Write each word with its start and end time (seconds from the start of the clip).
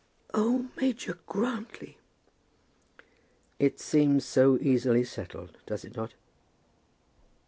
"Oh, 0.33 0.67
Major 0.77 1.19
Grantly!" 1.27 1.99
"It 3.59 3.79
seems 3.79 4.25
so 4.25 4.57
easily 4.59 5.03
settled, 5.03 5.59
does 5.67 5.85
it 5.85 5.95
not?" 5.95 6.15